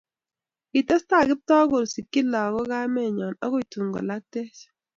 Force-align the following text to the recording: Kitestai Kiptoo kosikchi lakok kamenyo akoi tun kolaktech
Kitestai 0.71 1.25
Kiptoo 1.29 1.63
kosikchi 1.71 2.21
lakok 2.31 2.67
kamenyo 2.71 3.25
akoi 3.43 3.65
tun 3.71 3.87
kolaktech 3.93 4.55